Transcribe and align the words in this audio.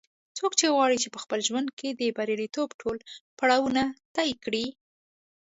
څوک 0.37 0.51
غواړي 0.75 0.97
چې 1.03 1.09
په 1.13 1.19
خپل 1.23 1.39
ژوند 1.47 1.67
کې 1.77 1.89
د 1.91 2.01
بریالیتوب 2.17 2.69
ټول 2.81 2.97
پړاوونه 3.39 3.83
طې 4.15 4.29
کړي 4.43 4.65